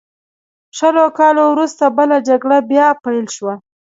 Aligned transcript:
شلو 0.77 1.05
کالو 1.17 1.43
وروسته 1.53 1.83
بله 1.97 2.17
جګړه 2.29 2.57
بیا 2.71 2.87
پیل 3.03 3.25
شوه. 3.35 3.53